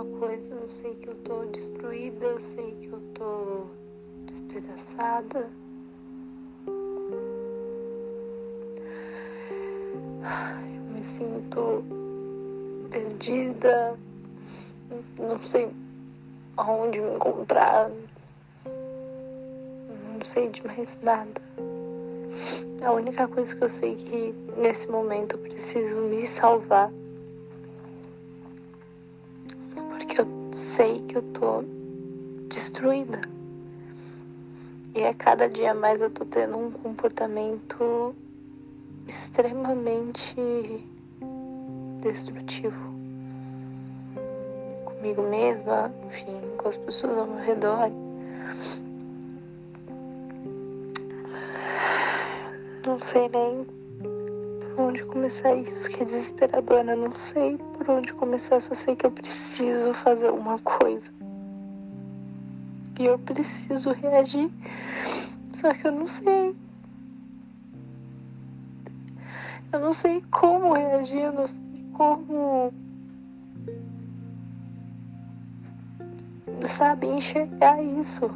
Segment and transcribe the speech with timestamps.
[0.00, 3.66] alguma coisa, eu sei que eu tô destruída, eu sei que eu tô
[4.26, 5.50] despedaçada.
[10.74, 11.84] Eu me sinto
[12.90, 13.98] perdida,
[15.18, 15.70] não sei
[16.56, 17.90] aonde me encontrar,
[18.64, 21.42] não sei de mais nada.
[22.82, 26.90] A única coisa que eu sei é que nesse momento eu preciso me salvar.
[30.10, 31.62] Porque eu sei que eu tô
[32.48, 33.20] destruída.
[34.92, 38.12] E a cada dia mais eu tô tendo um comportamento
[39.06, 40.34] extremamente
[42.02, 42.92] destrutivo.
[44.84, 47.88] Comigo mesma, enfim, com as pessoas ao meu redor.
[52.84, 53.64] Não sei nem
[54.90, 56.96] onde começar isso, que é desesperadora.
[56.96, 61.12] Não sei por onde começar, só sei que eu preciso fazer uma coisa.
[62.98, 64.50] E eu preciso reagir.
[65.52, 66.56] Só que eu não sei.
[69.72, 72.72] Eu não sei como reagir, eu não sei como.
[76.62, 78.28] Sabe, enxergar isso.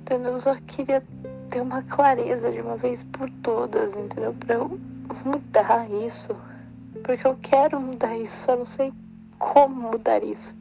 [0.00, 0.32] Entendeu?
[0.32, 1.02] Eu só queria
[1.56, 4.34] ter uma clareza de uma vez por todas, entendeu?
[4.34, 4.78] Pra eu
[5.24, 6.36] mudar isso.
[7.02, 8.92] Porque eu quero mudar isso, só não sei
[9.38, 10.54] como mudar isso.